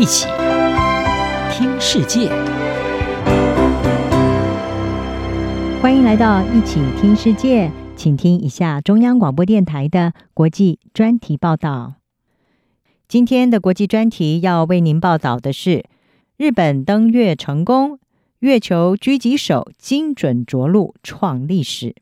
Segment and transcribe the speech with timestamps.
[0.00, 0.26] 一起
[1.52, 2.30] 听世界，
[5.82, 11.96] 欢迎来到一起听世界，请听一下中央广播电台的国际专题报道。
[13.08, 15.84] 今天的国际专题要为您报道的是：
[16.38, 17.98] 日本登月成功，
[18.38, 21.94] 月球狙击手精准着陆创历史。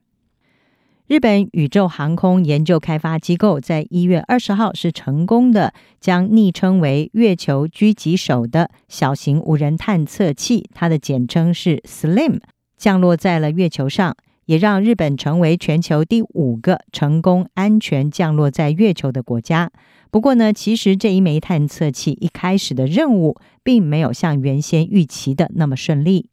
[1.08, 12.40] 日本宇宙航空研究开发机构在一月二十号是成功的将昵称为“月球狙击手”的小型无人探测器，它的简称是 SLIM，
[12.76, 19.70] 降落在了月球上，也让日本成为全球第五个成功安全降落在月球的国家。
[20.10, 26.28] 不过呢，其实这一枚探测器一开始的任务并没有像原先预期的那么顺利。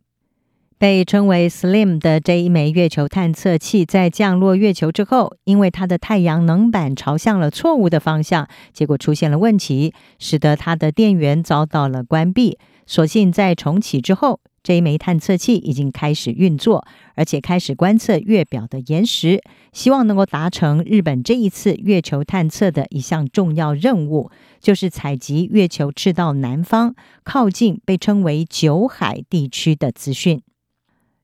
[0.78, 12.60] 被称为 SLIM 的这一枚月球探测器，在降落月球之后，因为它的太阳能板朝向了错误的方向，结果出现了问题，使得它的电源遭到了关闭。
[12.86, 24.30] 所幸在重启之后，这一枚探测器已经开始运作，而且开始观测月表的岩石，希望能够达成日本这一次月球探测的一项重要任务，
[24.60, 30.42] 就是采集月球赤道南方靠近被称为酒海地区的资讯。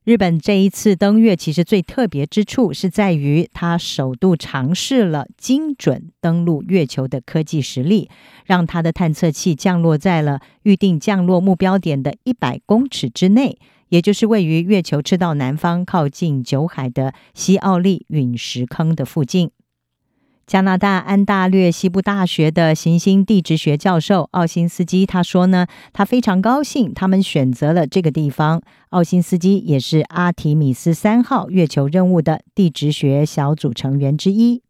[0.03, 8.09] 日本这一次登月，其实最特别之处是在于，它首度尝试了精准登陆月球的科技实力，
[8.43, 19.51] 让它的探测器降落在了预定降落目标点的一百公尺之内，也就是位于月球赤道南方靠近九海的西奥利陨石坑的附近。
[20.47, 28.61] 加拿大安大略西部大学的行星地质学教授奥辛斯基他说呢，他非常高兴他们选择了这个地方。
[28.89, 34.61] 奥辛斯基也是阿提米斯三号月球任务的地质学小组成员之一。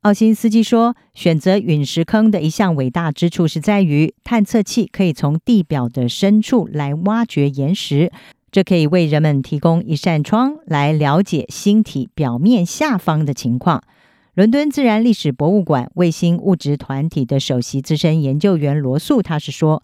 [0.00, 8.10] 奥辛斯基说，选择陨石坑的一项伟大之处是在于，探测器可以从地表的深处来挖掘岩石，
[8.50, 13.82] 这可以为人们提供一扇窗来了解星体表面下方的情况。
[14.34, 19.80] 伦敦自然历史博物馆卫星物质团体的首席资深研究员罗素，他是说，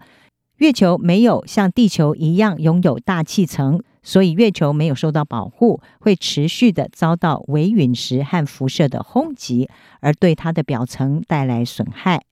[0.57, 9.69] 月球没有像地球一样拥有大气层，所以月球没有受到保护，会持续的遭到微陨石和辐射的轰击，
[10.01, 12.25] 而对它的表层带来损害。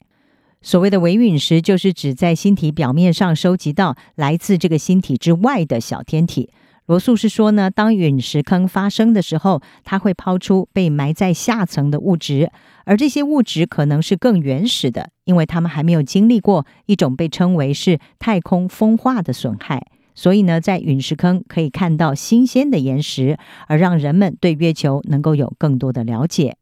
[0.61, 6.51] 所谓的微陨石，就是指在星体表面上收集到来自这个星体之外的小天体。
[6.89, 12.51] 罗素是说呢，当陨石坑发生的时候，它会抛出被埋在下层的物质，
[12.87, 19.87] 而这些物质可能是更原始的，因为它们还没有经历过一种被称为是太空风化的损害。
[20.15, 26.57] 所以呢，在陨石坑可以看到新鲜的岩石，而让人们对月球能够有更多的了解。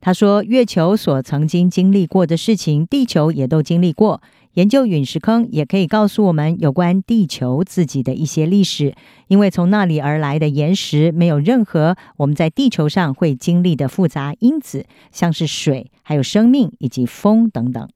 [0.00, 4.20] 他说，月球所曾经经历过的事情，地球也都经历过。
[4.54, 8.94] 研究陨石坑也可以告诉我们有关地球自己的一些历史，
[9.28, 17.88] 因为从那里而来的岩石没有任何我们在地球上会经历的复杂因子，像是水、还有生命以及风等等。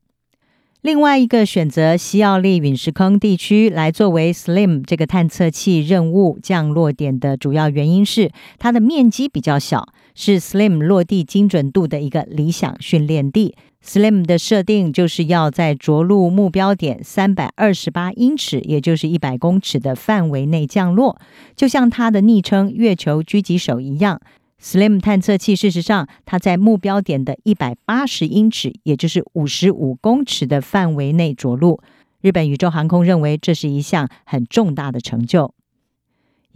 [0.80, 13.56] 另外一个选择西奥利陨石坑地区来作为 SLIM 这个探测器任务降落点的主要原因是它的面积比较小，是 SLIM 落地精准度的一个理想训练地。
[13.86, 21.16] SLIM 的设定就是要在着陆目标点三百二十八英尺，也就是一百公尺的范围内降落，
[21.54, 24.20] 就像它的昵称“月球狙击手”一样。
[24.60, 31.80] SLIM 探测器事实上，它在目标点的一百八十英尺，也就是五十五公尺的范围内着陆。
[32.20, 35.54] 日本宇宙航空认为这是一项很重大的成就。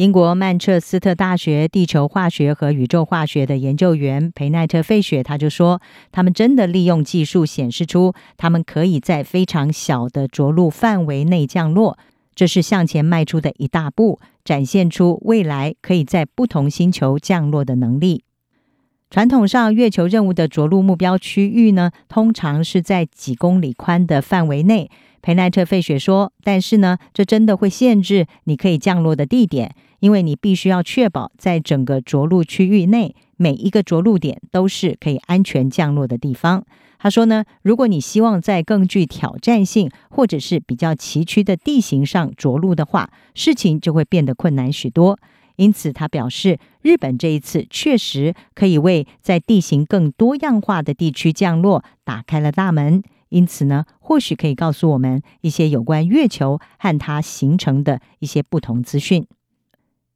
[0.00, 11.98] 英国曼彻斯特大学地球化学和宇宙化学的研究员裴奈特·费雪他就说：“他们真的利用技术显示出，他们可以在非常小的着陆范围内降落，
[12.34, 18.24] 这是向前迈出的一大步，展现出未来可以在不同星球降落的能力。
[19.10, 24.90] 传统上，月球任务的着陆目标区域呢，通常是在几公里宽的范围内。”
[25.20, 36.64] 裴奈特·费雪说：“但是呢，这真的会限制你可以降落的地点。”因为你必须要确保，在整个着陆区域内，每一个着陆点都是可以安全降落的地方。
[36.98, 45.18] 他说呢，如果你希望在更具挑战性或者是比较崎岖的地形上着陆的话，事情就会变得困难许多。
[45.56, 53.02] 因此，他表示，日本这一次确实可以为在地形更多样化的地区降落打开了大门。
[53.30, 59.26] 因此呢，或许可以告诉我们一些有关月球和它形成的一些不同资讯。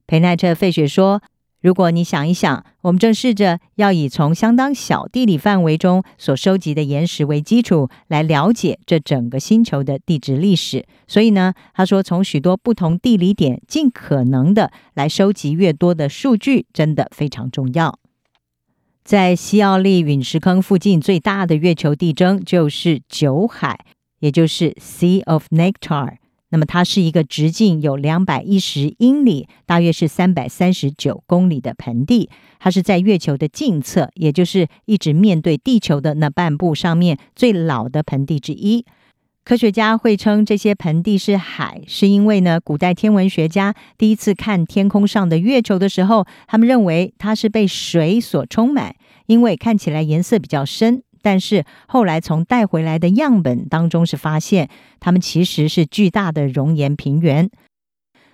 [0.07, 1.21] 裴奈特·费雪说
[1.61, 10.85] ：“如果你想一想，我们正试着要以从相当小地理范围中所收集的岩石为基础，来了解这整个星球的地质历史。
[11.07, 17.97] 所以呢，他说从许多不同地理点，尽可能的来收集越多的数据，真的非常重要。
[19.03, 23.79] 在西奥利陨石坑附近最大的月球地征就是酒海，
[24.19, 26.17] 也就是 Sea of Nectar。
[26.55, 32.29] 那么它是一个直径有两百一十英里，大约是三百三十九公里的盆地。
[32.59, 38.85] 它是在月球的近侧，也就是一直面对地球的那半部上面最老的盆地之一。
[39.43, 51.03] 科学家会称这些盆地是海，是因为呢，古代天文学家第一次看天空上的月球的时候，他们认为它是被水所充满，因为看起来颜色比较深。
[51.25, 54.69] 但是后来从带回来的样本当中是发现，
[54.99, 57.49] 它们其实是巨大的熔岩平原。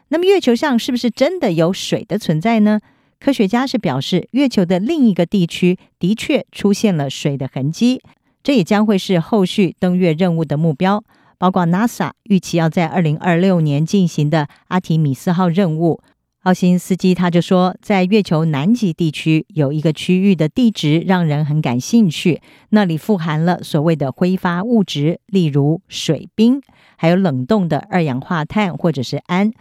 [0.09, 2.81] 那么月球上是不是真的有水的存在呢？
[3.17, 8.01] 科学家是表示，月球的另一个地区的确出现了水的痕迹，
[8.43, 11.01] 这也将会是后续登月任务的目标，
[11.37, 16.01] 包括 NASA 预期要在二零二六年进行的阿提米斯号任务。
[16.41, 26.59] 奥辛斯基他就说，在月球南极地区有一个区域的地质让人很感兴趣，那里富含了所谓的挥发物质，例如水冰，
[26.97, 29.51] 还有冷冻的二氧化碳或者是氨。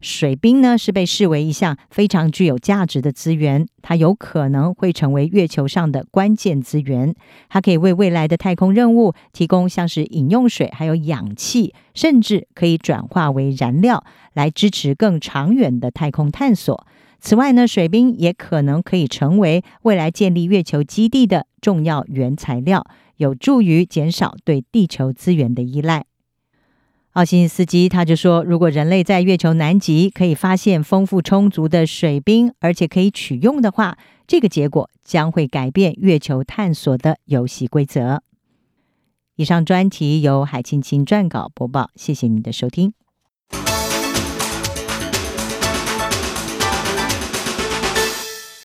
[0.00, 7.14] 水冰呢，是被视为一项非常具有价值的资源，它有可能会成为月球上的关键资源。
[7.50, 14.02] 它可以为未来的太空任务提供像是饮用水，还有氧气，甚至可以转化为燃料，
[14.32, 16.86] 来支持更长远的太空探索。
[17.20, 22.86] 此外呢，水冰也可能可以成为未来建立月球基地的重要原材料，
[23.18, 26.06] 有助于减少对地球资源的依赖。
[27.14, 33.98] 奥辛斯基他就说，如果人类在月球南极可以发现丰富充足的水冰，而且可以取用的话，
[34.28, 38.22] 这个结果将会改变月球探索的游戏规则。
[39.34, 42.92] 以上专题由海青青撰稿播报，谢谢您的收听。